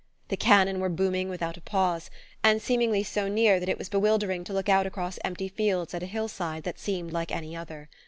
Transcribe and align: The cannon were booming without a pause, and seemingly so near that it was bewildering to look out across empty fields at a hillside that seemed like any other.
The 0.29 0.35
cannon 0.35 0.79
were 0.79 0.89
booming 0.89 1.29
without 1.29 1.57
a 1.57 1.61
pause, 1.61 2.09
and 2.43 2.59
seemingly 2.59 3.03
so 3.03 3.27
near 3.27 3.59
that 3.59 3.69
it 3.69 3.77
was 3.77 3.87
bewildering 3.87 4.43
to 4.45 4.51
look 4.51 4.67
out 4.67 4.87
across 4.87 5.19
empty 5.23 5.47
fields 5.47 5.93
at 5.93 6.01
a 6.01 6.07
hillside 6.07 6.63
that 6.63 6.79
seemed 6.79 7.13
like 7.13 7.31
any 7.31 7.55
other. 7.55 7.87